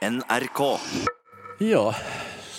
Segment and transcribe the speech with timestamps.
[0.00, 0.60] NRK.
[1.60, 1.94] Ja,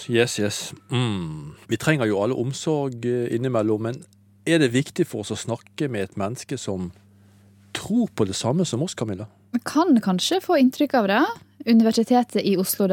[0.09, 0.73] yes, yes.
[0.91, 1.55] Mm.
[1.67, 4.03] Vi trenger jo alle omsorg eh, innimellom, men
[4.45, 6.91] er det viktig for oss å snakke med et menneske som
[7.73, 9.25] tror på det samme som oss, Camilla?
[9.55, 11.23] Vi kan kanskje få inntrykk av det.
[11.65, 12.87] Universitetet i Oslo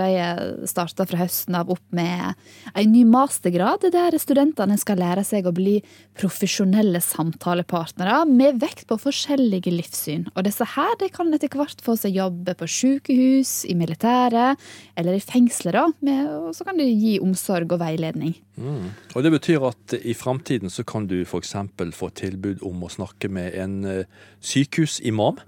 [0.68, 2.34] starta fra høsten av opp med
[2.74, 5.78] en ny mastergrad der studentene skal lære seg å bli
[6.18, 10.28] profesjonelle samtalepartnere med vekt på forskjellige livssyn.
[10.34, 14.58] Og disse her de kan etter hvert få seg jobbe på sykehus, i militæret
[14.98, 15.78] eller i fengsler.
[15.78, 18.36] og så kan de gi omsorg og veiledning.
[18.56, 18.90] Mm.
[19.14, 21.54] Og Det betyr at i framtiden så kan du f.eks.
[21.94, 24.04] få tilbud om å snakke med en eh,
[24.40, 25.38] sykehusimam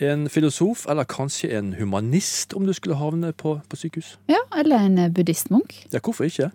[0.00, 4.14] en filosof, eller kanskje en humanist, om du skulle havne på, på sykehus.
[4.30, 5.74] Ja, eller en buddhistmunk.
[5.92, 6.50] Ja, hvorfor ikke?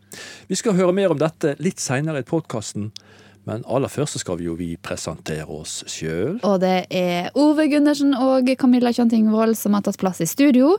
[0.47, 2.91] Vi skal høre mer om dette litt seinere i podkasten.
[3.43, 6.37] Men aller først skal vi jo vi presentere oss sjøl.
[6.47, 10.77] Og det er Ove Gundersen og Camilla Kjøntingvold som har tatt plass i studio.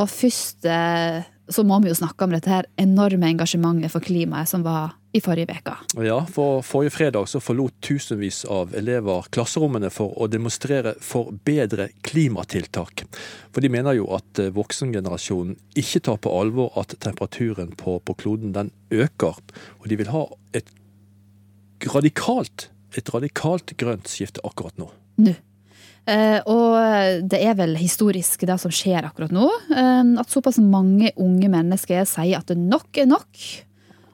[0.00, 4.48] Og først eh, så må vi jo snakke om dette her enorme engasjementet for klimaet
[4.48, 5.74] som var i forrige uke.
[6.06, 11.88] Ja, for forrige fredag så forlot tusenvis av elever klasserommene for å demonstrere for bedre
[12.06, 13.04] klimatiltak.
[13.50, 18.16] For de mener jo at eh, voksengenerasjonen ikke tar på alvor at temperaturen på, på
[18.22, 19.38] kloden den øker.
[19.80, 20.70] Og de vil ha et
[21.90, 24.90] radikalt, et radikalt grønt skifte akkurat nå.
[25.22, 25.38] Nå.
[26.10, 29.46] Uh, og det er vel historisk det som skjer akkurat nå.
[29.68, 33.42] Uh, at såpass mange unge mennesker sier at nok er nok.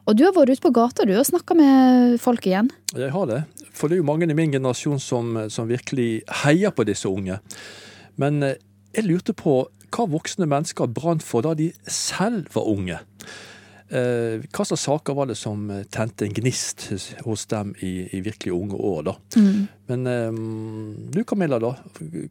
[0.07, 2.71] Og du har vært ute på gata du og snakka med folk igjen?
[2.95, 3.41] Jeg har det.
[3.75, 7.41] For det er jo mange i min generasjon som, som virkelig heier på disse unge.
[8.21, 8.61] Men eh,
[8.95, 13.01] jeg lurte på hva voksne mennesker brant for da de selv var unge.
[13.89, 16.89] Eh, hva slags saker var det som eh, tente en gnist
[17.23, 19.15] hos dem i, i virkelig unge år, da?
[19.37, 19.67] Mm.
[19.87, 21.77] Men um, du Camilla, da.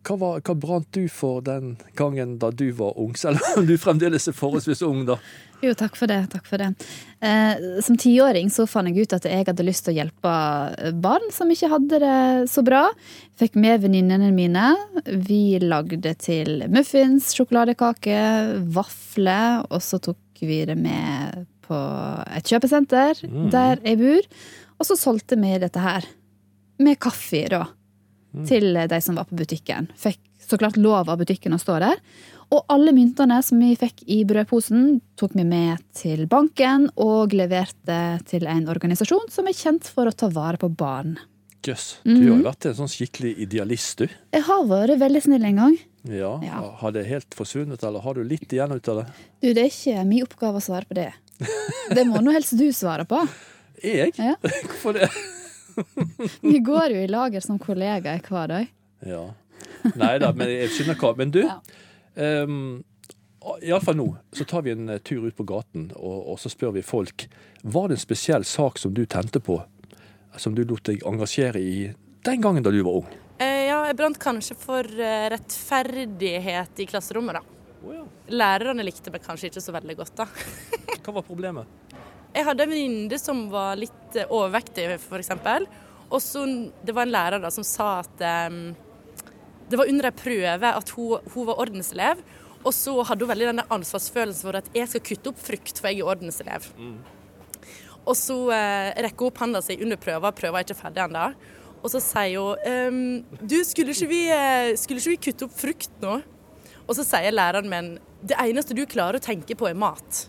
[0.04, 3.16] Hva, var, hva, brant du for den gangen da du var ung?
[3.22, 5.16] Selv om du fremdeles er forholdsvis ung, da.
[5.64, 6.20] Jo, takk for det.
[6.34, 6.74] takk for det.
[7.24, 10.34] Eh, som tiåring så fant jeg ut at jeg hadde lyst til å hjelpe
[11.00, 12.20] barn som ikke hadde det
[12.52, 12.84] så bra.
[13.40, 14.68] Fikk med venninnene mine.
[15.08, 18.20] Vi lagde til muffins, sjokoladekake,
[18.76, 21.80] vafler, og så tok vi det med på
[22.36, 23.50] et kjøpesenter mm.
[23.54, 24.30] der jeg bor.
[24.76, 26.06] Og så solgte vi dette her
[26.84, 27.64] med kaffe, da.
[28.36, 28.46] Mm.
[28.50, 29.88] Til de som var på butikken.
[29.96, 32.02] Fikk så klart lov av butikken å stå der.
[32.54, 38.02] Og alle myntene som vi fikk i brødposen, tok vi med til banken og leverte
[38.30, 41.16] til en organisasjon som er kjent for å ta vare på barn.
[41.68, 42.00] Jøss.
[42.04, 42.16] -hmm.
[42.16, 42.46] Du har jo mhm.
[42.46, 44.08] vært en sånn skikkelig idealist, du.
[44.34, 45.78] Jeg har vært veldig snill en gang.
[46.04, 46.62] Ja, ja.
[46.80, 49.06] Har det helt forsvunnet, eller har du litt igjen ut av det?
[49.42, 51.12] Du, Det er ikke min oppgave å svare på det.
[51.90, 53.28] Det må nå helst du svare på.
[53.84, 54.14] Jeg?
[54.18, 54.36] Ja.
[54.70, 55.10] Hvorfor det?
[56.42, 58.68] Vi går jo i lager som kollegaer hver dag.
[59.06, 59.26] Ja.
[59.96, 61.12] Nei da, men jeg skjønner hva.
[61.20, 61.60] Men du, ja.
[62.18, 62.84] um,
[63.62, 66.78] iallfall nå så tar vi en eh, tur ut på gaten, og, og så spør
[66.78, 67.28] vi folk
[67.62, 69.60] var det en spesiell sak som du tente på,
[70.42, 71.78] som du lot deg engasjere i
[72.26, 73.10] den gangen da du var ung?
[73.38, 77.74] Eh, ja, jeg brant kanskje for eh, rettferdighet i klasserommet, da.
[77.86, 78.06] Oh, ja.
[78.32, 80.28] Lærerne likte meg kanskje ikke så veldig godt, da.
[81.04, 81.68] Hva var problemet?
[82.36, 85.36] Jeg hadde en venninne som var litt eh, overvektig, f.eks.
[86.10, 86.46] Og så
[86.86, 88.74] det var en lærer da som sa at um,
[89.70, 92.24] det var under en prøve at hun, hun, var ordenselev.
[92.66, 95.90] Og så hadde hun veldig denne ansvarsfølelsen for at jeg skal kutte opp frukt, for
[95.90, 96.68] jeg er ordenselev.
[96.78, 96.98] Mm.
[98.06, 101.30] Og så eh, rekker opp hånda si under prøva, prøva er ikke ferdig ennå.
[101.86, 103.02] Og så sier hun ehm,
[103.42, 106.20] Du, skulle ikke, vi, eh, skulle ikke vi kutte opp frukt nå?
[106.86, 107.96] Og så sier læreren min
[108.26, 110.24] det eneste du klarer å tenke på, er mat.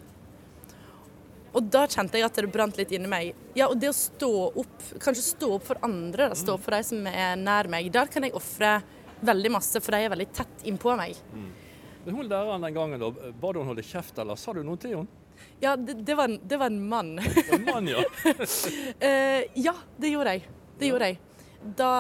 [1.57, 3.37] Og da kjente jeg at det brant litt inni meg.
[3.57, 6.77] Ja, og det å stå opp, kanskje stå opp for andre, da, stå opp for
[6.77, 8.75] de som er nær meg, der kan jeg ofre
[9.25, 11.17] veldig masse, for de er veldig tett innpå meg.
[11.33, 11.47] Mm.
[12.05, 14.81] Men hun læreren den gangen, da, ba du henne holde kjeft, eller sa du noe
[14.83, 15.25] til henne?
[15.61, 17.15] Ja, det, det, var, en, det var, en, mann.
[17.19, 18.03] En mann, ja.
[18.27, 20.49] uh, ja, det gjorde jeg.
[20.77, 21.23] Det gjorde jeg
[21.75, 21.93] da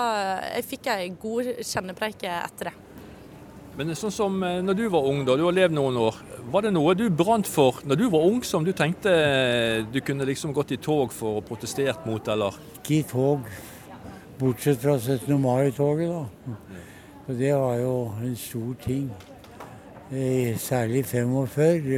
[0.54, 2.74] jeg fikk jeg god kjennepreike etter det.
[3.76, 6.20] Men sånn som eh, når du var ung, da, du har levd noen år.
[6.52, 10.00] Var det noe du brant for når du var ung som du tenkte eh, du
[10.04, 12.56] kunne liksom gått i tog for og protestert mot, eller?
[12.78, 13.50] Ikke i tog,
[14.40, 15.28] bortsett fra 17.
[15.42, 16.56] mai-toget, da.
[17.26, 19.08] Og det var jo en stor ting.
[20.62, 21.88] Særlig fem år før.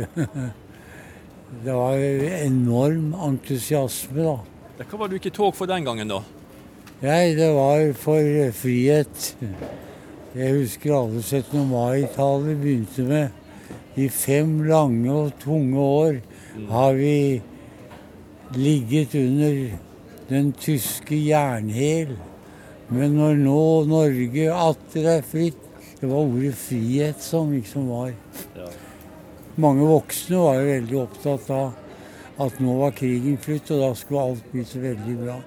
[1.48, 1.96] Det var
[2.44, 4.84] enorm entusiasme, da.
[4.84, 6.20] Hva var du ikke i tog for den gangen, da?
[7.00, 9.30] Nei, det var for frihet.
[10.36, 11.62] Jeg husker alle 17.
[11.70, 16.18] mai-tallet begynte med I fem lange og tunge år
[16.68, 17.40] har vi
[18.54, 19.78] ligget under
[20.28, 22.12] den tyske jernhæl.
[22.92, 25.64] Men når nå Norge atter er fritt
[25.98, 28.12] Det var ordet frihet som liksom var.
[28.54, 28.68] Ja.
[29.58, 31.84] Mange voksne var jo veldig opptatt av
[32.38, 35.38] at nå var krigen slutt, og da skulle alt bli så veldig bra.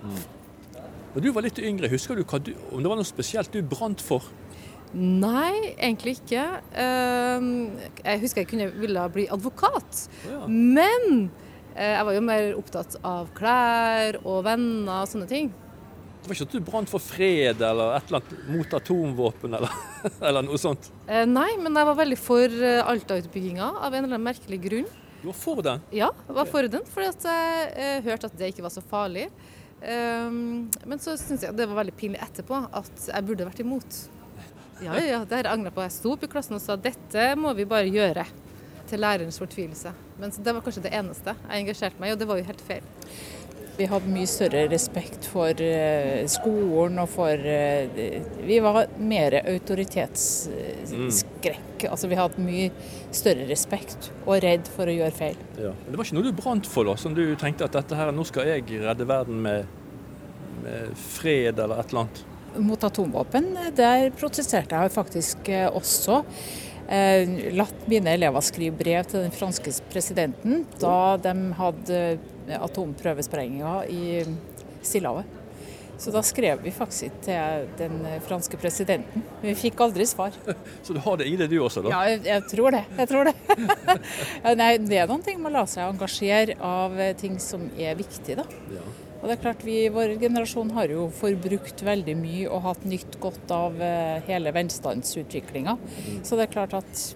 [1.12, 1.90] Og Du var litt yngre.
[1.92, 4.28] Husker du, du om det var noe spesielt du brant for?
[4.94, 6.44] Nei, egentlig ikke.
[6.76, 10.06] Ehm, jeg husker jeg kunne ville bli advokat.
[10.28, 10.44] Ja.
[10.48, 11.30] Men
[11.76, 15.52] eh, jeg var jo mer opptatt av klær og venner og sånne ting.
[16.22, 19.78] Det var ikke at du brant for fred eller et eller annet mot atomvåpen eller,
[20.30, 20.92] eller noe sånt?
[21.08, 24.92] Eh, Nei, men jeg var veldig for eh, Alta-utbygginga av en eller annen merkelig grunn.
[25.22, 25.82] Du var for den?
[25.94, 28.86] Ja, jeg var for den, fordi at jeg eh, hørte at det ikke var så
[28.86, 29.28] farlig.
[29.82, 34.02] Um, men så syns jeg det var veldig pinlig etterpå at jeg burde vært imot.
[34.82, 35.82] Ja, ja, det har jeg angra på.
[35.86, 38.26] Jeg sto opp i klassen og sa dette må vi bare gjøre.
[38.90, 39.94] Til lærerens fortvilelse.
[40.20, 42.48] Men så det var kanskje det eneste jeg engasjerte meg i, og det var jo
[42.50, 42.90] helt feil.
[43.82, 47.90] Vi hadde mye større respekt for eh, skolen og for eh,
[48.46, 51.90] Vi var mer autoritetsskrekk.
[51.90, 52.70] Altså vi hadde mye
[53.16, 55.34] større respekt og redd for å gjøre feil.
[55.58, 55.74] Ja.
[55.74, 56.94] Men det var ikke noe du brant for, da?
[57.02, 59.66] Som du tenkte at dette her, nå skal jeg redde verden med,
[60.62, 62.22] med fred eller et eller annet?
[62.62, 66.22] Mot atomvåpen, der protesterte jeg faktisk eh, også.
[66.92, 72.00] Eh, latt mine elever skrive brev til den franske presidenten da de hadde
[72.58, 74.24] atomprøvesprenginga i
[74.82, 75.38] Stillehavet.
[76.02, 79.22] Så da skrev vi faktisk til den franske presidenten.
[79.42, 80.34] Men vi fikk aldri svar.
[80.86, 81.92] Så du har det i deg du også, da?
[81.94, 82.82] Ja, jeg, jeg tror det.
[82.98, 83.36] Jeg tror det.
[84.64, 88.40] Nei, det er noen ting å la seg engasjere av eh, ting som er viktig,
[88.42, 88.48] da.
[88.74, 88.88] Ja.
[89.22, 93.20] Og det er klart vi, Vår generasjon har jo forbrukt veldig mye og hatt nytt
[93.22, 95.78] godt av eh, hele velstandsutviklinga.
[96.26, 97.08] Så det er klart at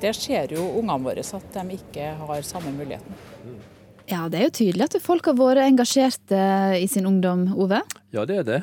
[0.00, 3.24] det ser jo ungene våre at de ikke har samme muligheten.
[4.06, 6.38] Ja, det er jo tydelig at folk har vært engasjerte
[6.78, 7.80] i sin ungdom, Ove.
[8.14, 8.60] Ja, det er det.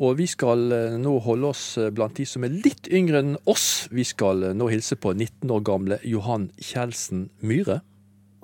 [0.00, 3.34] Og vi skal eh, nå holde oss eh, blant de som er litt yngre enn
[3.50, 3.88] oss.
[3.92, 7.82] Vi skal eh, nå hilse på 19 år gamle Johan Kjeldsen Myhre.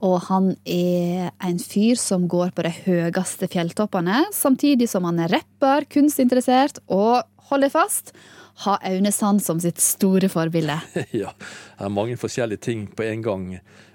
[0.05, 5.33] Og han er en fyr som går på de høyeste fjelltoppene, samtidig som han er
[5.33, 8.13] rapper, kunstinteressert og, hold deg fast,
[8.67, 10.77] har Aune Sand som sitt store forbilde.
[11.23, 13.51] ja, det er mange forskjellige ting på en gang.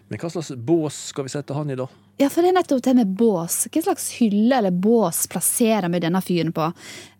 [0.09, 1.85] Men hva slags bås skal vi sette han i, da?
[2.19, 3.61] Ja, for det er nettopp det med bås.
[3.71, 6.65] Hva slags hylle eller bås plasserer vi denne fyren på?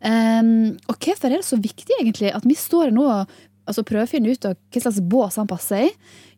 [0.04, 3.38] Um, og hvorfor er det så viktig, egentlig, at vi står nå og
[3.69, 5.94] altså, prøver å finne ut hva slags bås han passer i?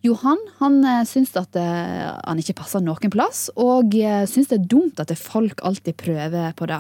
[0.05, 4.57] Johan han eh, syns at eh, han ikke passer noen plass, og eh, syns det
[4.57, 6.79] er dumt at folk alltid prøver på det.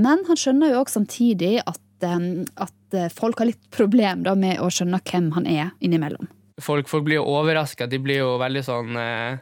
[0.00, 2.28] Men han skjønner jo også samtidig at, eh,
[2.64, 6.28] at folk har litt problem da, med å skjønne hvem han er innimellom.
[6.60, 7.88] folk, folk blir jo overraska.
[7.88, 9.40] De blir jo veldig sånn eh,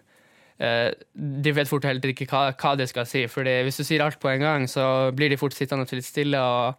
[0.60, 3.24] De vet fort heller ikke hva, hva de skal si.
[3.32, 4.84] Fordi hvis du sier alt på en gang, så
[5.16, 6.76] blir de fort sittende litt stille, og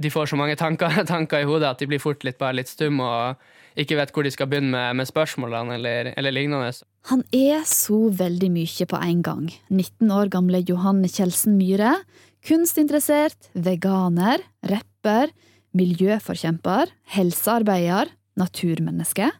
[0.00, 2.72] de får så mange tanker, tanker i hodet at de blir fort litt, bare litt
[2.72, 3.40] stum og
[3.80, 6.70] ikke vet hvor de skal begynne med, med spørsmålene eller, eller lignende.
[7.10, 9.48] Han er så veldig mye på en gang.
[9.68, 11.96] 19 år gamle Johanne Kjeldsen Myhre.
[12.44, 15.32] Kunstinteressert, veganer, rapper,
[15.74, 19.30] miljøforkjemper, helsearbeider, naturmenneske.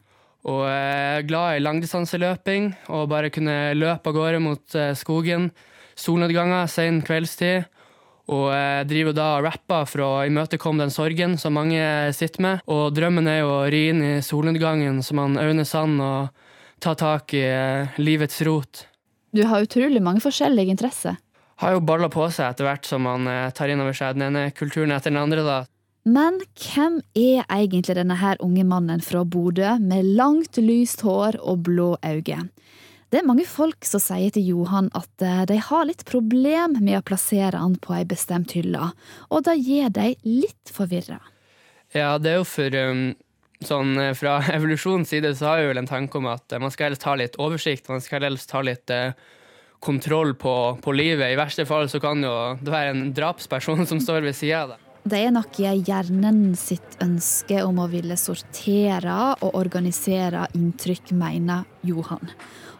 [0.45, 5.49] Og er glad i langdistanseløping og bare kunne løpe av gårde mot eh, skogen.
[5.97, 7.65] Solnedganger, sen kveldstid.
[8.33, 11.81] Og eh, driver da og rapper for å imøtekomme den sorgen som mange
[12.17, 12.65] sitter med.
[12.69, 16.45] Og drømmen er jo å ri inn i solnedgangen som han Aune Sand og
[16.81, 18.85] ta tak i eh, livets rot.
[19.35, 21.17] Du har utrolig mange forskjellige interesser.
[21.61, 24.49] Har jo balla på seg etter hvert som eh, tar inn over seg den ene
[24.55, 25.45] kulturen etter den andre.
[25.45, 25.59] da.
[26.05, 31.63] Men hvem er egentlig denne her unge mannen fra Bodø med langt, lyst hår og
[31.65, 32.43] blå øyne?
[33.09, 36.99] Det er mange folk som sier til Johan at eh, de har litt problem med
[36.99, 38.91] å plassere han på ei bestemt hylle,
[39.31, 41.21] og det gjør de litt forvirra.
[41.95, 43.03] Ja, det er jo for um,
[43.63, 46.73] sånn eh, Fra evolusjonens side så har jeg vel en tanke om at eh, man
[46.73, 48.93] skal helst ha litt oversikt, man skal helst ha litt
[49.85, 51.31] kontroll på, på livet.
[51.31, 54.75] I verste fall så kan jo det være en drapsperson som står ved sida av
[54.75, 54.84] deg.
[55.05, 62.31] Det er nok hjernen sitt ønske om å ville sortere og organisere inntrykk, mener Johan.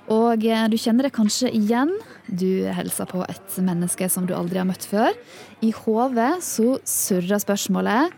[0.10, 1.94] Og eh, du kjenner det kanskje igjen.
[2.26, 5.14] Du hilser på et menneske som du aldri har møtt før.
[5.62, 8.18] I hodet så surrer spørsmålet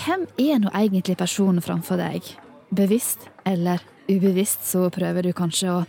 [0.00, 2.26] hvem er nå egentlig personen framfor deg?
[2.74, 5.80] Bevisst eller ubevisst så prøver du kanskje å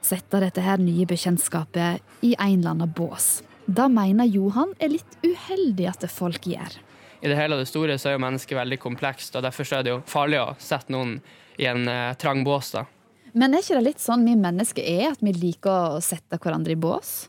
[0.00, 3.42] sette dette her nye bekjentskapet i en eller annen bås.
[3.68, 6.80] Da mener Johan er litt uheldig at det folk gjør.
[7.20, 9.84] I det hele og det store så er jo mennesket veldig komplekst, og derfor er
[9.84, 11.18] det jo farlig å sette noen
[11.60, 12.72] i en eh, trang bås.
[12.72, 12.86] da.
[13.32, 16.74] Men er ikke det litt sånn vi mennesker er, at vi liker å sette hverandre
[16.74, 17.28] i bås?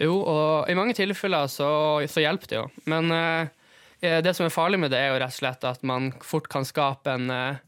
[0.00, 1.70] Jo, og i mange tilfeller så,
[2.08, 2.68] så hjelper det jo.
[2.88, 6.12] Men eh, det som er farlig med det, er jo rett og slett at man
[6.24, 7.60] fort kan skape en, eh,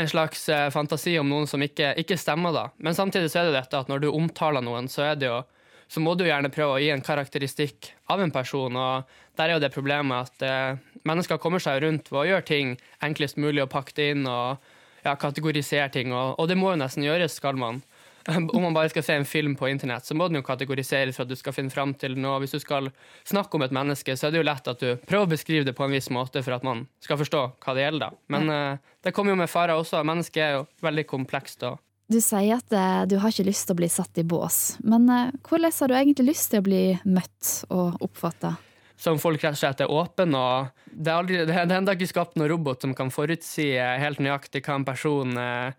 [0.00, 2.68] en slags eh, fantasi om noen som ikke, ikke stemmer, da.
[2.76, 5.42] Men samtidig så er det dette at når du omtaler noen, så er det jo
[5.88, 8.74] så må du gjerne prøve å gi en karakteristikk av en person.
[8.76, 12.48] og Der er jo det problemet at eh, mennesker kommer seg rundt ved å gjøre
[12.48, 14.58] ting enklest mulig og pakke det inn og
[15.04, 16.12] ja, kategorisere ting.
[16.12, 17.80] Og, og, det må jo nesten gjøres, skal man.
[18.28, 21.24] Om man bare skal se en film på internett, så må den jo kategoriseres for
[21.24, 22.42] at du skal finne fram til noe.
[22.42, 22.90] Hvis du skal
[23.28, 25.76] snakke om et menneske, så er det jo lett at du prøver å beskrive det
[25.78, 28.18] på en viss måte for at man skal forstå hva det gjelder.
[28.34, 30.02] Men eh, det kommer jo med farer også.
[30.04, 31.64] Mennesket er jo veldig komplekst.
[31.70, 31.78] og
[32.08, 35.02] du sier at uh, du har ikke lyst til å bli satt i bås, men
[35.12, 38.54] uh, hvordan har du egentlig lyst til å bli møtt og oppfatta?
[38.98, 42.34] Som folk rett og slett er åpen, og det er, aldri, er ennå ikke skapt
[42.34, 45.70] noen robot som kan forutsi helt nøyaktig hva en person uh,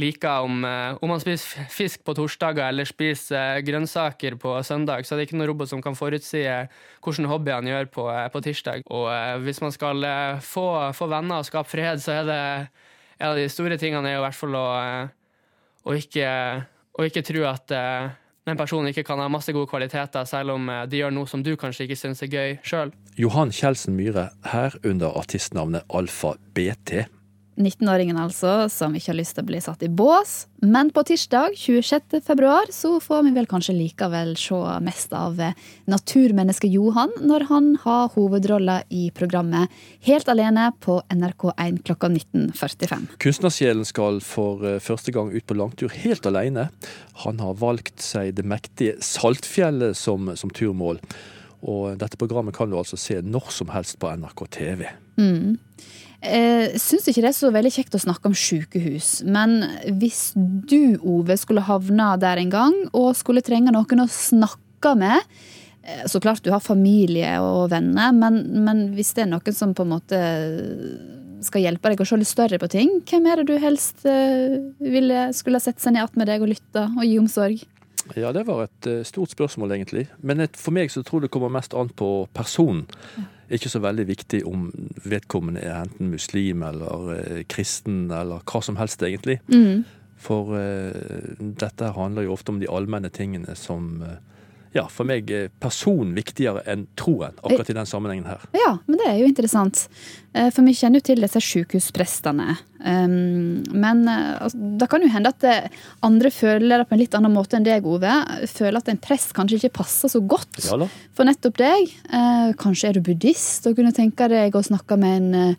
[0.00, 5.06] liker om, eh, om man spiser fisk på torsdager eller spiser eh, grønnsaker på søndag,
[5.06, 6.72] så er det ikke noen robot som kan forutsi eh,
[7.04, 8.86] hvilke hobbyer han gjør på, på tirsdag.
[8.90, 9.06] Og
[9.44, 10.06] hvis man skal
[10.42, 10.66] få,
[10.96, 12.40] få, venner og skape fred, så er det
[13.20, 14.66] en av de store tingene er i hvert fall å,
[15.86, 16.28] å, ikke,
[16.98, 17.74] å ikke tro at
[18.44, 21.54] den personen ikke kan ha masse gode kvaliteter, selv om de gjør noe som du
[21.56, 22.92] kanskje ikke syns er gøy sjøl.
[23.16, 27.06] Johan Kjeldsen Myhre, her under artistnavnet Alfa BT.
[27.56, 30.44] 19-åringen altså, som ikke har lyst til å bli satt i bås.
[30.64, 32.18] Men på tirsdag 26.
[32.24, 35.40] februar så får vi vel kanskje likevel se mest av
[35.90, 39.72] naturmennesket Johan når han har hovedrolla i programmet
[40.04, 43.06] Helt alene på NRK1 klokka 19.45.
[43.22, 46.68] Kunstnersjelen skal for eh, første gang ut på langtur helt alene.
[47.24, 51.00] Han har valgt seg det mektige Saltfjellet som, som turmål.
[51.64, 54.84] Og dette programmet kan du altså se når som helst på NRK TV.
[55.20, 55.56] Mm.
[56.24, 59.58] Jeg eh, syns ikke det er så veldig kjekt å snakke om sykehus, men
[60.00, 65.20] hvis du, Ove, skulle havna der en gang og skulle trenge noen å snakke med
[65.20, 69.76] eh, Så klart du har familie og venner, men, men hvis det er noen som
[69.76, 70.22] på en måte
[71.44, 74.56] skal hjelpe deg å se litt større på ting, hvem er det du helst eh,
[74.80, 77.64] ville skulle sett seg ned med deg og lytta og gi omsorg?
[78.12, 80.06] Ja, det var et stort spørsmål, egentlig.
[80.20, 82.84] Men for meg så tror det kommer mest an på personen.
[83.52, 84.68] Ikke så veldig viktig om
[85.04, 89.38] vedkommende er enten muslim eller eh, kristen eller hva som helst, egentlig.
[89.52, 89.84] Mm.
[90.24, 94.16] For uh, dette handler jo ofte om de allmenne tingene som uh,
[94.74, 98.42] ja, for meg er person viktigere enn troen, akkurat i den sammenhengen her.
[98.56, 99.84] Ja, men det er jo interessant.
[100.34, 102.56] For vi kjenner jo til disse sykehusprestene.
[102.84, 105.70] Um, men altså, det kan jo hende at
[106.04, 108.16] andre føler det på en litt annen måte enn deg, Ove.
[108.50, 111.94] Føler at en prest kanskje ikke passer så godt ja, for nettopp deg.
[112.58, 115.54] Kanskje er du buddhist og kunne tenke deg å snakke med en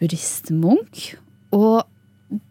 [0.00, 1.14] buddhistmunk.
[1.56, 1.80] Og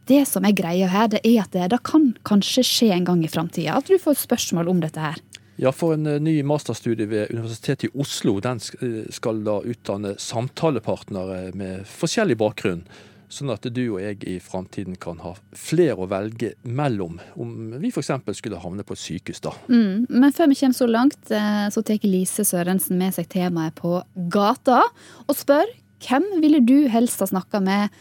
[0.10, 3.22] det som er greia her, det er at det, det kan kanskje skje en gang
[3.24, 5.22] i framtida at du får spørsmål om dette her.
[5.60, 11.50] Ja, for en uh, ny masterstudie ved Universitetet i Oslo den skal da utdanne samtalepartnere
[11.60, 12.86] med forskjellig bakgrunn.
[13.30, 17.92] Sånn at du og jeg i framtiden kan ha flere å velge mellom, om vi
[17.92, 18.10] f.eks.
[18.40, 19.44] skulle havne på et sykehus.
[19.46, 19.52] da.
[19.70, 23.78] Mm, men før vi kommer så langt, eh, så tar Lise Sørensen med seg temaet
[23.78, 24.00] på
[24.34, 24.82] gata
[25.28, 25.70] og spør
[26.08, 27.94] hvem ville du helst ha snakka med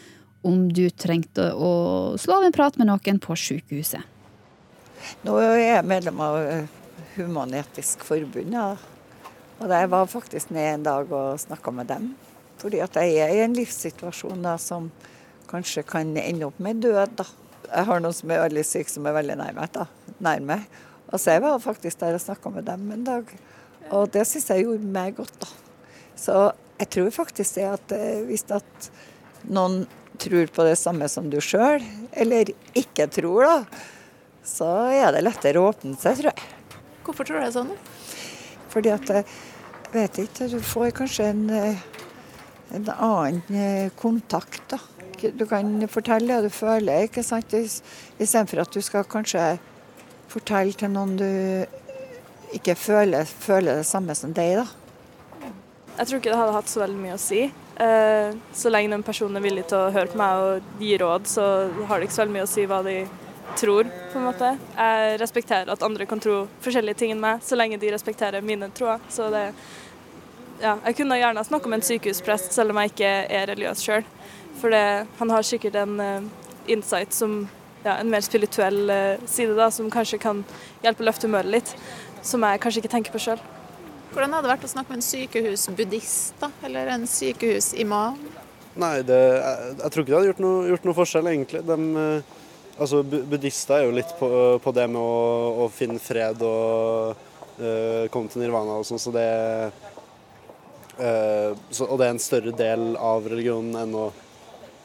[0.47, 4.01] om du trengte å slå av en prat med noen på sykehuset?
[5.27, 6.78] Nå er jeg medlem av eh,
[7.19, 8.77] Human-Etisk Forbund, ja.
[9.59, 12.13] og jeg var faktisk ned en dag og snakka med dem.
[12.59, 14.87] Fordi at jeg er i en livssituasjon da, som
[15.51, 17.17] kanskje kan ende opp med død.
[17.19, 17.27] da.
[17.69, 19.67] Jeg har noen som er veldig syk, som er veldig nærme.
[19.75, 19.87] da,
[20.23, 20.61] nærme.
[21.11, 23.37] Altså, jeg var faktisk der og snakka med dem en dag,
[23.91, 25.35] og det syns jeg gjorde meg godt.
[25.41, 25.49] da.
[26.19, 26.37] Så
[26.79, 28.91] jeg tror faktisk det at eh, hvis at
[29.49, 29.87] noen
[30.19, 31.83] tror på det samme som du sjøl,
[32.13, 33.83] eller ikke tror, da,
[34.47, 36.58] så er det lettere å åpne seg, tror jeg.
[37.09, 37.71] Hvorfor tror du det er sånn?
[38.69, 39.25] Fordi at jeg
[39.95, 41.79] vet ikke, du får kanskje en, eh,
[42.77, 44.77] en annen eh, kontakt, da.
[45.19, 47.55] Du kan fortelle det du føler, ikke sant?
[47.57, 49.57] istedenfor at du skal kanskje
[50.29, 51.31] fortelle til noen du
[52.55, 54.61] ikke føler, føler det samme som deg.
[54.61, 55.49] da.
[55.99, 57.41] Jeg tror ikke det hadde hatt så veldig mye å si.
[57.89, 61.27] Eh, så lenge den personen er villig til å høre på meg og gi råd,
[61.33, 61.49] så
[61.89, 62.99] har det ikke så veldig mye å si hva de
[63.57, 63.89] tror.
[64.13, 64.55] på en måte.
[64.77, 68.71] Jeg respekterer at andre kan tro forskjellige ting enn meg, så lenge de respekterer mine
[68.75, 69.03] troer.
[69.13, 69.45] Så det,
[70.63, 74.09] ja, jeg kunne gjerne snakka med en sykehusprest, selv om jeg ikke er religiøs sjøl.
[74.59, 77.45] For det, han har sikkert en uh, insight som
[77.85, 80.43] ja, en mer spirituell uh, side, da, som kanskje kan
[80.83, 81.77] hjelpe å løfte humøret litt.
[82.27, 83.41] Som jeg kanskje ikke tenker på sjøl.
[84.11, 86.51] Hvordan hadde det vært å snakke med en sykehusbuddhist, da?
[86.67, 88.19] Eller en sykehusimam?
[88.79, 91.63] Nei, det, jeg, jeg, tror ikke det hadde gjort noe, gjort noe forskjell, egentlig.
[91.69, 92.37] De, uh,
[92.79, 94.31] altså, buddhister er jo litt på,
[94.63, 97.27] på det med å, å, finne fred og
[98.15, 99.31] komme til nirvana og sånn, så det
[100.99, 104.05] så, Og det er en større del av religionen enn å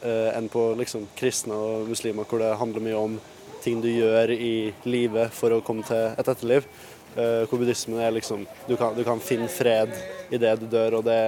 [0.04, 3.16] uh, enn på liksom, kristne og muslimer, hvor det handler mye om
[3.64, 6.68] ting du gjør i livet for å komme til et etterliv.
[7.14, 9.92] Uh, hvor buddhismen er liksom du kan, du kan, finne fred
[10.34, 11.20] i det du dør, og det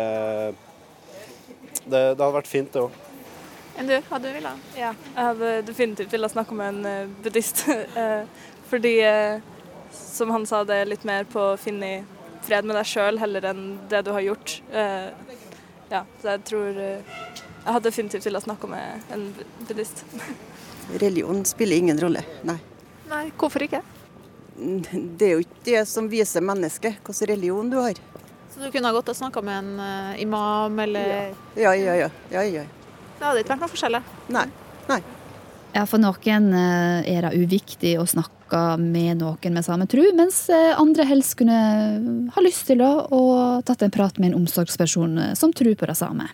[1.86, 2.94] Det, det har vært fint, det òg.
[3.76, 3.96] Enn du?
[4.08, 4.50] Hva du ville?
[4.76, 7.66] Ja, jeg hadde definitivt villet snakke med en uh, buddhist.
[7.68, 8.24] uh,
[8.70, 8.94] fordi,
[9.92, 12.00] som han sa, det er litt mer på å finne
[12.46, 14.56] fred med deg sjøl heller enn det du har gjort.
[15.90, 19.28] ja, så jeg tror Jeg hadde definitivt villet snakke med en
[19.68, 20.02] buddhist.
[21.04, 22.58] Religion spiller ingen rolle, nei.
[23.10, 23.82] Nei, Hvorfor ikke?
[25.18, 27.98] Det er jo ikke det som viser mennesket hvilken religion du har.
[28.50, 32.10] Så du kunne ha gått og snakka med en imam, eller Ja, ja, ja.
[32.34, 32.66] ja, ja.
[33.16, 33.98] Det hadde ikke vært noe forskjell?
[34.34, 34.46] Nei.
[34.90, 35.00] nei.
[35.76, 40.46] Ja, For noen uh, er det uviktig å snakke med noen med samme tro, mens
[40.52, 41.60] uh, andre helst kunne
[42.32, 45.96] ha lyst til å og tatt en prat med en omsorgsperson som tror på det
[45.98, 46.28] samme.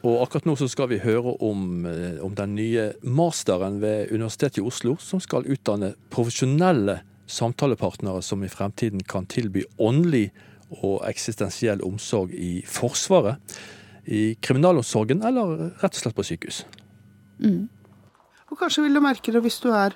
[0.00, 1.84] Og akkurat nå så skal vi høre om,
[2.24, 8.48] om, den nye masteren ved Universitetet i Oslo, som skal utdanne profesjonelle samtalepartnere som i
[8.48, 10.30] fremtiden kan tilby åndelig
[10.80, 13.36] og eksistensiell omsorg i Forsvaret,
[14.06, 16.64] i kriminalomsorgen eller rett og slett på sykehus.
[17.40, 17.68] Mm.
[18.50, 19.94] Og Kanskje vil du merke det hvis du er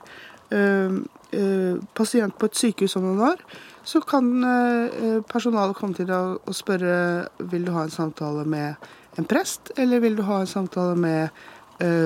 [0.50, 1.00] øh,
[1.32, 3.42] øh, pasient på et sykehus om noen år.
[3.84, 8.74] Så kan øh, personalet komme til deg og spørre vil du ha en samtale med
[9.18, 11.28] en prest, eller vil du ha en samtale med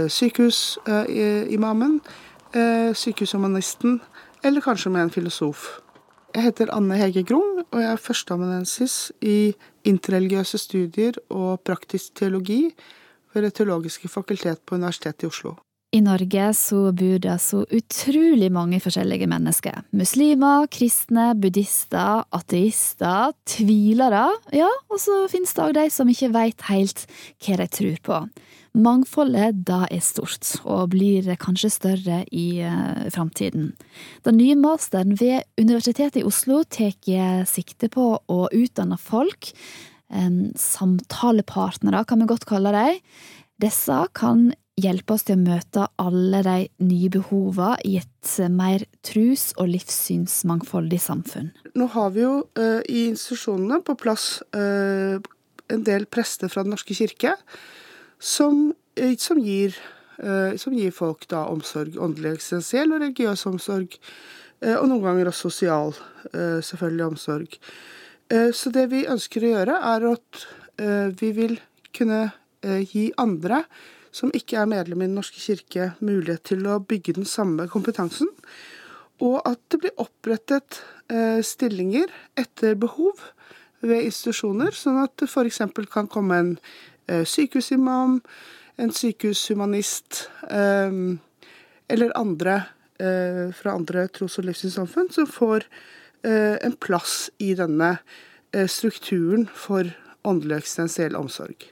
[0.09, 2.01] sykehusimamen,
[2.95, 4.01] sykehushumanisten
[4.45, 5.67] eller kanskje med en filosof.
[6.37, 9.55] Jeg heter Anne Hege Grung, og jeg er førsteamanuensis i
[9.89, 12.69] interreligiøse studier og praktisk teologi
[13.33, 15.55] ved Det teologiske fakultet på Universitetet i Oslo.
[15.93, 19.87] I Norge så bor det så utrolig mange forskjellige mennesker.
[19.97, 26.67] Muslimer, kristne, buddhister, ateister, tvilere, ja, og så finnes det òg de som ikke veit
[26.69, 27.07] helt
[27.41, 28.21] hva de tror på.
[28.79, 33.73] Mangfoldet da er stort, og blir kanskje større i uh, framtiden.
[34.27, 36.95] Den nye masteren ved Universitetet i Oslo tar
[37.51, 39.51] sikte på å utdanne folk,
[40.15, 43.01] um, samtalepartnere kan vi godt kalle dem.
[43.59, 49.51] Disse kan hjelpe oss til å møte alle de nye behovene i et mer trus-
[49.59, 51.51] og livssynsmangfoldig samfunn.
[51.75, 52.37] Nå har vi jo
[52.87, 57.35] i institusjonene på plass en del prester fra Den norske kirke
[58.19, 59.77] som, eh, som, gir,
[60.19, 63.99] eh, som gir, folk da omsorg, åndelig eksistensiell og religiøs omsorg.
[64.61, 65.95] Eh, og noen ganger også sosial,
[66.33, 67.55] selvfølgelig, omsorg.
[68.29, 70.41] Så det vi ønsker å gjøre, er at
[71.17, 71.55] vi vil
[71.97, 72.19] kunne
[72.85, 73.63] gi andre
[74.13, 78.29] som ikke er medlem i Den norske kirke, mulighet til å bygge den samme kompetansen.
[79.25, 80.83] Og at det blir opprettet
[81.41, 83.23] stillinger etter behov
[83.81, 85.63] ved institusjoner, sånn at det f.eks.
[85.89, 86.53] kan komme en
[87.09, 88.21] sykehusimam,
[88.79, 90.93] en sykehushumanist eh,
[91.89, 92.57] eller andre
[93.01, 95.69] eh, fra andre tros- og livssynssamfunn som får
[96.29, 97.93] en plass i denne
[98.67, 99.87] strukturen for
[100.27, 101.69] åndelig eksistensiell omsorg.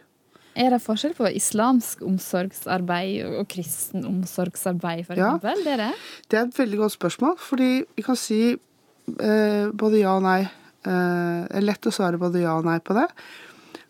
[0.56, 5.18] Er det forskjell på islamsk omsorgsarbeid og kristen omsorgsarbeid, f.eks.?
[5.20, 5.90] Ja, det er det?
[6.30, 10.40] Det er et veldig godt spørsmål, fordi vi kan si eh, både ja og nei.
[10.46, 13.04] Eh, det er lett å svare både ja og nei på det.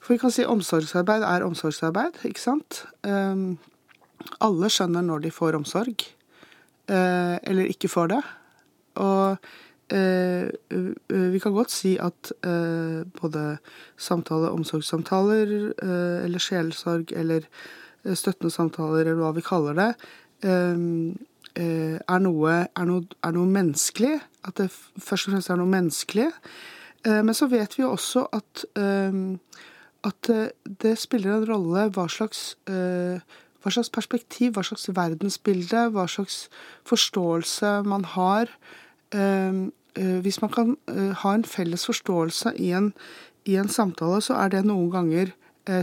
[0.07, 2.85] For vi kan si omsorgsarbeid er omsorgsarbeid, ikke sant?
[3.03, 3.57] Um,
[4.39, 6.05] alle skjønner når de får omsorg,
[6.93, 8.21] uh, eller ikke får det.
[9.03, 9.49] Og
[9.91, 10.47] uh,
[11.11, 13.59] vi kan godt si at uh, både
[13.99, 17.51] samtale, omsorgssamtaler, eller sjelesorg, eller
[18.07, 19.93] støttende samtaler, eller hva vi kaller det,
[20.47, 21.17] um,
[21.59, 24.21] er noe, er, noe, er noe menneskelig.
[24.47, 26.27] At det først og fremst er noe menneskelig.
[27.07, 29.39] Men så vet vi jo også at um,
[30.07, 30.51] at eh,
[30.83, 33.19] det spiller en rolle hva slags, eh,
[33.63, 36.47] hva slags perspektiv, hva slags verdensbilde, hva slags
[36.89, 38.53] forståelse man har.
[39.15, 39.67] Eh,
[39.97, 40.75] hvis man kan
[41.23, 42.91] ha en felles forståelse i en,
[43.49, 45.31] i en samtale, så er det noen ganger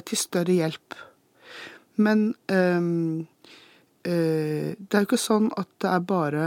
[0.05, 0.93] til større hjelp.
[1.97, 3.25] Men det
[4.05, 6.45] er jo ikke sånn at det er bare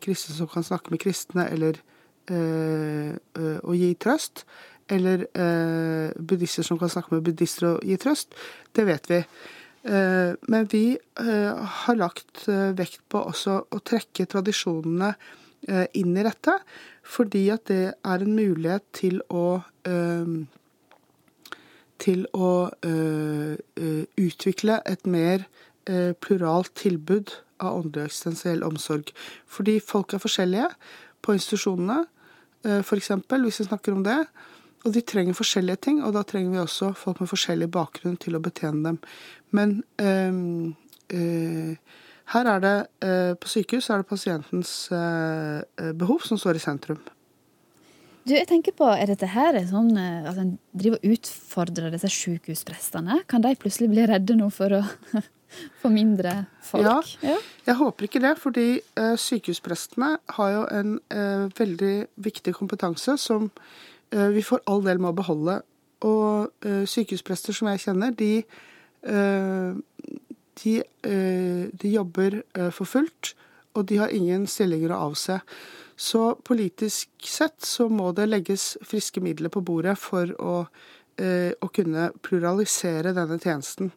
[0.00, 1.84] kristne som kan snakke med kristne, eller
[2.32, 4.46] å gi trøst
[4.92, 8.34] eller eh, buddhister som kan snakke med buddhister og gi trøst.
[8.76, 9.22] Det vet vi.
[9.86, 15.12] Eh, men vi eh, har lagt eh, vekt på også å trekke tradisjonene
[15.68, 16.58] eh, inn i dette,
[17.06, 20.36] fordi at det er en mulighet til å eh,
[21.96, 22.68] til å
[24.20, 25.46] utvikle et mer
[26.20, 27.32] pluralt tilbud
[27.64, 29.14] av åndelig og eksistensiell omsorg.
[29.48, 30.66] Fordi folk er forskjellige
[31.24, 32.02] på institusjonene,
[32.84, 33.10] f.eks.
[33.32, 34.18] hvis vi snakker om det.
[34.86, 38.38] Og de trenger forskjellige ting, og da trenger vi også folk med forskjellig bakgrunn til
[38.38, 39.00] å betjene dem.
[39.56, 40.36] Men, øh,
[41.16, 46.58] øh, her er det øh, På sykehus er det pasientens eh, eh, behov som står
[46.58, 46.98] i sentrum.
[48.26, 52.10] Du, jeg tenker på, Er dette her en sånn at en driver og utfordrer disse
[52.10, 53.20] sykehusprestene?
[53.30, 54.82] Kan de plutselig bli redde nå for å
[55.82, 57.14] få mindre folk?
[57.22, 58.68] Ja, jeg håper ikke det, fordi
[58.98, 60.96] eh, sykehusprestene har jo en
[61.54, 61.94] veldig
[62.26, 63.52] viktig kompetanse som
[64.10, 65.60] vi for all del må beholde.
[66.06, 68.44] Og eh, sykehusprester som jeg kjenner, de,
[69.08, 69.78] eh,
[70.62, 70.74] de,
[71.08, 73.32] eh, de jobber eh, for fullt,
[73.76, 75.40] og de har ingen stillinger å avse.
[75.96, 80.56] Så politisk sett så må det legges friske midler på bordet for å,
[81.16, 83.92] eh, å kunne pluralisere denne tjenesten.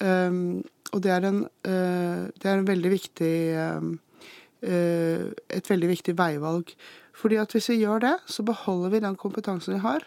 [0.00, 3.84] Um, og det er, en, eh, det er veldig viktig eh,
[4.64, 6.72] et veldig viktig veivalg.
[7.14, 10.04] Fordi at hvis vi gjør det, så beholder vi den kompetansen vi har,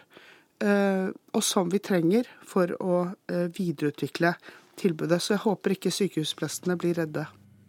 [0.64, 4.34] eh, og som vi trenger for å eh, videreutvikle
[4.78, 5.20] tilbudet.
[5.22, 7.26] Så jeg håper ikke sykehusprestene blir redde.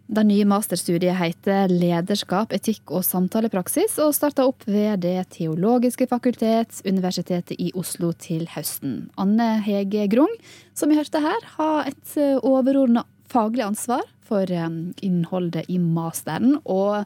[0.09, 6.79] Det nye masterstudiet heter Lederskap, etikk og samtalepraksis, og starta opp ved Det teologiske fakultet,
[6.81, 9.11] Universitetet i Oslo til høsten.
[9.21, 10.33] Anne Hege Grung,
[10.73, 16.57] som vi hørte her, har et overordna faglig ansvar for eh, innholdet i masteren.
[16.65, 17.05] og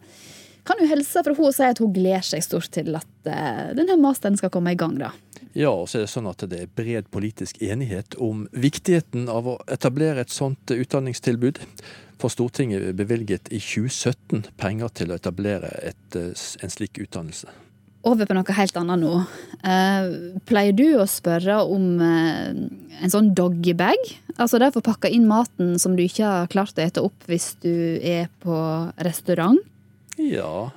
[0.67, 3.73] kan jo hilse fra henne og si at hun gleder seg stort til at eh,
[3.77, 4.95] denne masteren skal komme i gang.
[4.99, 5.11] da.
[5.53, 9.51] Ja, og så er det sånn at det er bred politisk enighet om viktigheten av
[9.51, 11.61] å etablere et sånt utdanningstilbud.
[12.21, 17.51] For Stortinget bevilget i 2017 penger til å etablere et, eh, en slik utdannelse.
[18.03, 19.13] Over på noe helt annet nå.
[19.63, 24.09] Eh, pleier du å spørre om en sånn doggybag?
[24.35, 27.29] Altså der å få pakka inn maten som du ikke har klart å ete opp
[27.29, 28.57] hvis du er på
[29.05, 29.61] restaurant?
[30.21, 30.71] Ja,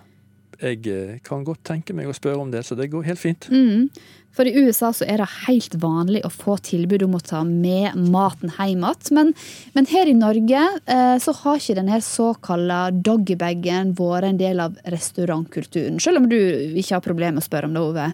[0.62, 3.49] jeg eh, kan godt tenke meg å spørre om det, så det går helt fint.
[3.53, 3.90] Mm.
[4.37, 7.96] For i USA så er det helt vanlig å få tilbud om å ta med
[8.12, 9.14] maten hjem igjen.
[9.16, 9.33] Men,
[9.77, 14.77] men, her i Norge eh, så har ikke denne såkalla doggybagen vært en del av
[14.92, 16.01] restaurantkulturen.
[16.03, 18.09] Selv om du ikke har problemer med å spørre om det, Ove.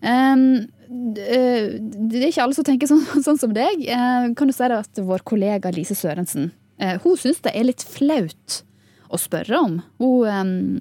[0.00, 0.46] Um,
[1.16, 3.84] det er ikke alle som tenker sånn, sånn som deg.
[3.88, 8.62] Uh, kan du si at vår kollega Lise Sørensen hun syns det er litt flaut
[9.12, 9.76] å spørre om.
[10.02, 10.80] Hun um,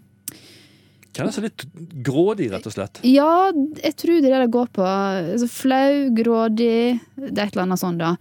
[1.12, 1.64] Kjennes litt
[2.08, 3.02] grådig, rett og slett.
[3.04, 3.52] Ja,
[3.84, 4.84] jeg tror det er det det går på.
[4.86, 8.14] Altså, flau, grådig, det er et eller annet sånt, da.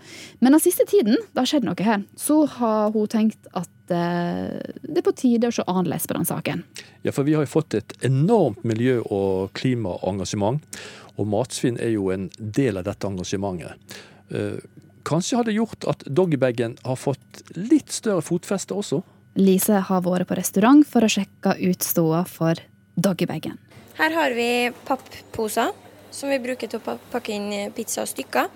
[0.42, 4.59] Men den siste tiden, det har skjedd noe her, så har hun tenkt at eh,
[4.83, 6.64] det er på tide å se annerledes på den saken.
[7.07, 10.83] Ja, for vi har jo fått et enormt miljø- og klimaengasjement.
[11.14, 13.99] Og matsvinn er jo en del av dette engasjementet.
[14.35, 14.59] Eh,
[15.07, 19.05] kanskje har det gjort at doggybagen har fått litt større fotfeste også?
[19.38, 22.59] Lise har vært på restaurant for å sjekke ut stoda for
[22.97, 23.59] doggybagen.
[24.01, 25.71] Her har vi pappposer
[26.11, 28.49] som vi bruker til å pakke inn pizza og stykker.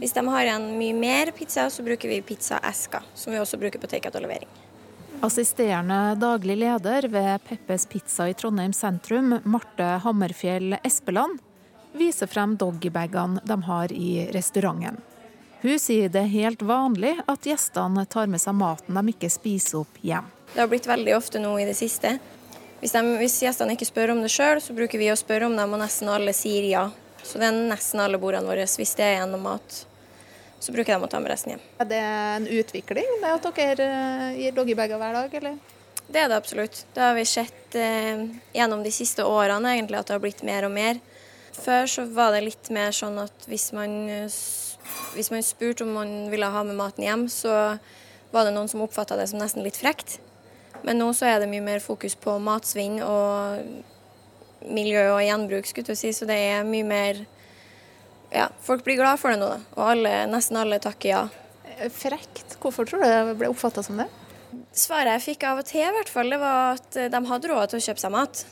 [0.00, 3.80] Hvis de har igjen mye mer pizza, så bruker vi pizzaesker, som vi også bruker
[3.80, 4.50] på takeout og levering.
[5.24, 11.40] Assisterende daglig leder ved Peppes Pizza i Trondheim sentrum, Marte Hammerfjell Espeland,
[11.92, 15.00] viser frem doggybagene de har i restauranten.
[15.60, 19.82] Hun sier det er helt vanlig at gjestene tar med seg maten de ikke spiser
[19.82, 20.28] opp hjem.
[20.54, 22.16] Det har blitt veldig ofte nå i det siste.
[22.80, 25.56] Hvis, de, hvis gjestene ikke spør om det sjøl, så bruker vi å spørre om
[25.56, 26.86] dem, og nesten alle sier ja.
[27.20, 28.64] Så det er nesten alle bordene våre.
[28.64, 29.82] Hvis det er igjen noe mat,
[30.60, 31.66] så bruker de å ta med resten hjem.
[31.84, 35.60] Er det en utvikling, det at dere eh, gir doggybager hver dag, eller?
[36.10, 36.80] Det er det absolutt.
[36.96, 38.24] Det har vi sett eh,
[38.56, 41.04] gjennom de siste årene, egentlig, at det har blitt mer og mer.
[41.60, 43.92] Før så var det litt mer sånn at hvis man,
[45.14, 47.54] hvis man spurte om man ville ha med maten hjem, så
[48.30, 50.18] var det noen som oppfatta det som nesten litt frekt.
[50.86, 53.60] Men nå så er det mye mer fokus på matsvinn og
[54.70, 56.12] miljø og gjenbruk, skulle jeg si.
[56.16, 57.26] Så det er mye mer
[58.30, 59.58] Ja, folk blir glad for det nå, da.
[59.74, 61.22] Og alle, nesten alle takker ja.
[61.90, 62.54] Frekt?
[62.62, 64.06] Hvorfor tror du det ble oppfatta som det?
[64.76, 67.72] Svaret jeg fikk av og til, i hvert fall, det var at de hadde råd
[67.72, 68.44] til å kjøpe seg mat.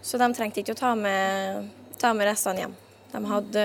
[0.00, 1.68] Så de trengte ikke å ta med,
[2.00, 2.76] ta med restene hjem.
[3.12, 3.64] De hadde,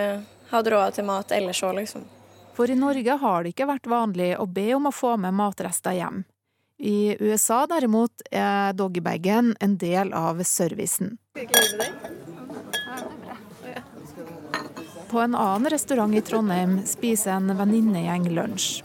[0.54, 2.06] hadde råd til mat ellers òg, liksom.
[2.54, 5.98] For i Norge har det ikke vært vanlig å be om å få med matrester
[5.98, 6.22] hjem.
[6.84, 11.18] I USA derimot er doggybagen en del av servicen.
[15.10, 18.82] På en annen restaurant i Trondheim spiser en venninnegjeng lunsj.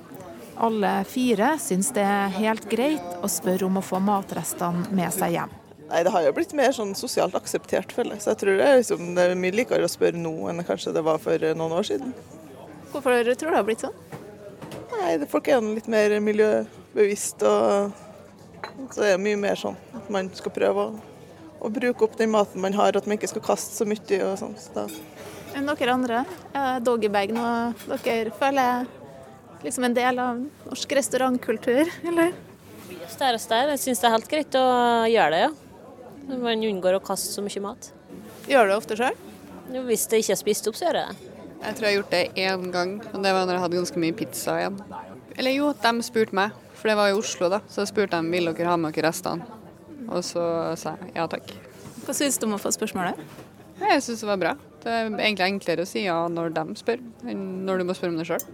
[0.59, 5.37] Alle fire syns det er helt greit å spørre om å få matrestene med seg
[5.37, 5.58] hjem.
[5.89, 8.25] Nei, Det har jo blitt mer sånn sosialt akseptert, føler jeg.
[8.25, 10.93] Så jeg tror det er, liksom, det er mye likere å spørre nå enn kanskje
[10.97, 12.13] det var for noen år siden.
[12.93, 13.97] Hvorfor tror du det har blitt sånn?
[14.93, 17.43] Nei, Folk er litt mer miljøbevisst.
[17.43, 17.93] og
[18.93, 21.01] Så er det mye mer sånn at man skal prøve å,
[21.65, 24.21] å bruke opp den maten man har, at man ikke skal kaste så mye.
[24.27, 24.57] og sånn.
[24.61, 24.89] Så
[25.57, 26.25] Enn dere andre?
[26.53, 27.47] Er doggybag nå?
[28.05, 28.85] dere føler
[29.65, 32.37] liksom en del av norsk restaurantkultur, eller?
[33.09, 33.73] Større og større.
[33.75, 34.67] Jeg syns det er helt greit å
[35.09, 35.68] gjøre det, ja.
[36.29, 37.91] Når man unngår å kaste så mye mat.
[38.49, 39.17] Gjør du det ofte sjøl?
[39.89, 41.35] Hvis det ikke er spist opp, så gjør jeg det.
[41.59, 44.03] Jeg tror jeg har gjort det én gang, og det var når jeg hadde ganske
[44.03, 44.77] mye pizza igjen.
[45.39, 47.63] Eller jo, de spurte meg, for det var i Oslo, da.
[47.73, 49.49] Så spurte de vil dere ha med dere restene.
[50.09, 50.45] Og så
[50.81, 51.51] sa jeg ja takk.
[52.07, 53.19] Hva syns du om å få spørsmålet?
[53.83, 54.55] Jeg syns det var bra.
[54.83, 58.15] Det er egentlig enklere å si ja når de spør, enn når du må spørre
[58.15, 58.47] om det sjøl.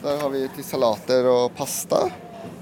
[0.00, 2.06] Der har vi til salater og pasta.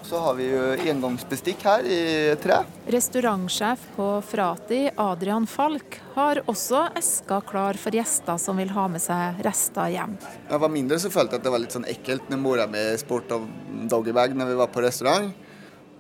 [0.09, 2.03] Så har vi jo engangsbestikk her i
[2.41, 2.63] tre.
[2.89, 9.05] Restaurantsjef på Frati, Adrian Falk, har også eska klar for gjester som vil ha med
[9.05, 10.15] seg rester hjem.
[10.23, 12.67] Da jeg var mindre, så følte jeg at det var litt sånn ekkelt når mora
[12.73, 15.29] mi spurte om doggybag når vi var på restaurant.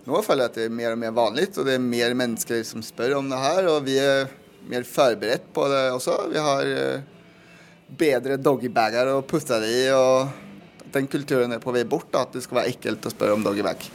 [0.08, 2.64] Nå føler jeg at det er mer og mer vanlig, og det er mer mennesker
[2.64, 3.72] som spør om det her.
[3.74, 4.24] Og vi er
[4.72, 6.16] mer forberedt på det også.
[6.32, 7.06] Vi har eh,
[7.92, 9.88] bedre doggybager å putte det i.
[9.92, 10.46] og
[10.94, 13.44] den kulturen er på vei bort, da, at det skal være ekkelt å spørre om
[13.44, 13.88] doggybag.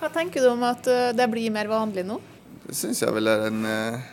[0.00, 2.16] Hva tenker du om at eh, det blir mer vanlig nå?
[2.64, 4.04] Det syns jeg vel er en uh,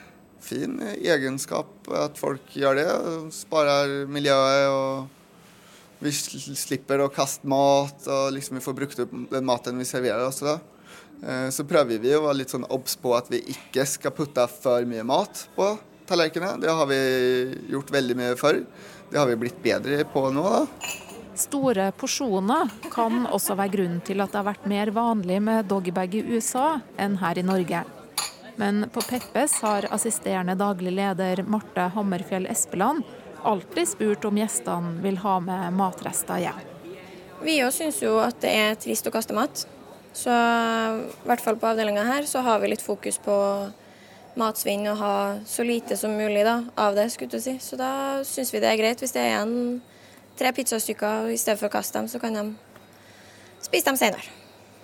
[0.44, 2.88] fin egenskap at folk gjør det.
[3.36, 9.48] Sparer miljøet og vi slipper å kaste mat og liksom vi får brukt opp den
[9.48, 10.58] maten vi serverer også da.
[11.22, 14.44] Uh, så prøver vi å være litt sånn obs på at vi ikke skal putte
[14.60, 15.72] for mye mat på
[16.08, 16.60] tallerkenene.
[16.64, 17.02] Det har vi
[17.72, 18.64] gjort veldig mye før.
[19.08, 20.44] Det har vi blitt bedre på nå.
[20.52, 21.07] da.
[21.38, 26.18] Store porsjoner kan også være grunnen til at det har vært mer vanlig med doggybag
[26.18, 27.84] i USA enn her i Norge.
[28.58, 33.06] Men på Peppes har assisterende daglig leder Marte Hammerfjell Espeland
[33.46, 36.64] alltid spurt om gjestene vil ha med matrester hjem.
[37.46, 39.68] Vi òg syns jo at det er trist å kaste mat.
[40.18, 43.36] Så i hvert fall på avdelinga her så har vi litt fokus på
[44.38, 47.12] matsvinn og ha så lite som mulig da, av det.
[47.14, 47.60] skulle du si.
[47.62, 49.54] Så da syns vi det er greit hvis det er igjen
[50.38, 52.46] tre pizzastykker, og i stedet for å kaste dem, så kan de
[53.64, 54.24] spise dem senere.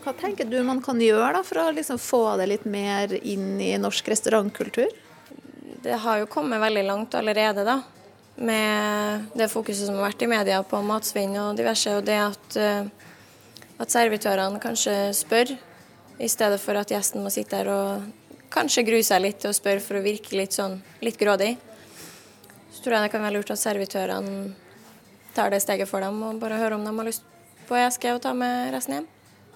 [0.04, 3.56] Hva tenker du man kan gjøre da, for å liksom få det litt mer inn
[3.64, 4.92] i norsk restaurantkultur?
[5.84, 7.82] Det har jo kommet veldig langt allerede, da.
[8.36, 12.58] Med det fokuset som har vært i media på matsvinn og diverse, og det at,
[12.58, 12.90] eh,
[13.80, 15.54] at servitørene kanskje spør,
[16.20, 18.04] i stedet for at gjesten må sitte der og
[18.54, 21.56] kanskje grue seg litt og spørre for å virke litt sånn litt grådig.
[22.74, 24.54] Så tror jeg det kan være lurt at servitørene
[25.36, 27.26] tar det steget for dem og bare hører om de har lyst
[27.68, 29.12] på ESG og ta med resten hjem.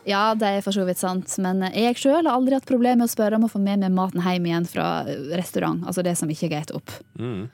[0.07, 3.09] Ja, det er for så vidt sant, men jeg sjøl har aldri hatt problemer med
[3.09, 4.87] å spørre om å få med meg maten hjem igjen fra
[5.35, 6.93] restaurant, altså det som ikke er greit opp.
[7.19, 7.49] Mm.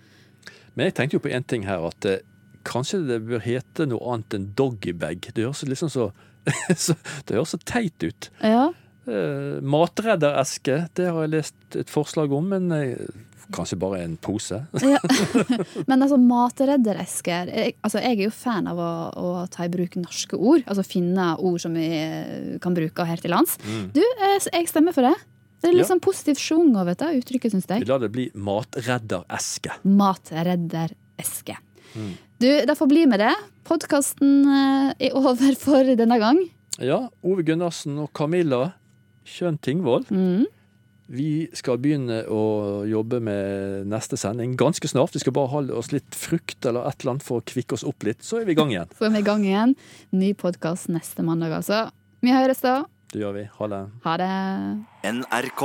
[0.75, 2.21] Men jeg tenkte jo på en ting her, at eh,
[2.67, 5.31] kanskje det bør hete noe annet enn doggybag.
[5.33, 6.07] Det høres liksom så,
[6.85, 8.29] så, det høres så teit ut.
[8.45, 8.69] Ja.
[9.03, 13.07] Eh, matreddereske, det har jeg lest et forslag om, men eh,
[13.53, 14.55] Kanskje bare en pose.
[14.81, 14.99] ja.
[15.89, 19.97] Men altså, matredderesker jeg, altså, jeg er jo fan av å, å, ta i bruk
[19.99, 20.63] norske ord.
[20.63, 23.57] Altså finne ord som vi eh, kan bruke her til lands.
[23.67, 23.89] Mm.
[23.93, 25.13] Du, jeg, jeg, stemmer for det.
[25.59, 27.83] Det er litt sånn positiv sjung over dette uttrykket, syns jeg.
[27.83, 29.75] Vi lar det bli matreddereske.
[29.91, 31.57] Matreddereske.
[31.93, 32.13] Mm.
[32.41, 33.33] Du, det får bli med det.
[33.67, 36.39] Podkasten er over for denne gang.
[36.81, 37.03] Ja.
[37.27, 38.71] Ove Gundersen og Camilla
[39.27, 40.05] Kjønn Tingvoll.
[40.11, 40.45] Mm.
[41.13, 42.43] Vi skal begynne å
[42.87, 45.13] jobbe med neste sending ganske snart.
[45.13, 47.85] Vi skal bare holde oss litt frukt eller et eller annet for å kvikke oss
[47.87, 48.89] opp litt, så er vi i gang igjen.
[48.97, 49.75] Så er vi i gang igjen.
[50.15, 51.85] Ny podkast neste mandag, altså.
[52.23, 52.81] Vi høres da.
[53.13, 53.47] Det gjør vi.
[53.59, 53.85] Ha det.
[54.07, 54.33] Ha det.
[55.11, 55.63] NRK.